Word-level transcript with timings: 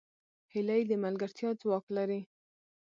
هیلۍ 0.53 0.81
د 0.89 0.91
ملګرتیا 1.03 1.49
ځواک 1.61 1.85
لري 1.97 2.21